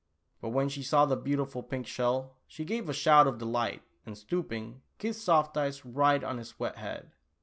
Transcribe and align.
But 0.41 0.49
when 0.49 0.67
she 0.67 0.81
saw 0.81 1.05
the 1.05 1.15
beautiful 1.15 1.61
pink 1.61 1.85
shell, 1.85 2.33
she 2.47 2.65
gave 2.65 2.89
a 2.89 2.91
shout 2.91 3.27
of 3.27 3.37
delight, 3.37 3.83
and 4.03 4.17
stooping, 4.17 4.81
kissed 4.97 5.23
Soft 5.23 5.55
Eyes 5.55 5.85
right 5.85 6.23
on 6.23 6.39
his 6.39 6.59
wet 6.59 6.77
head. 6.77 7.11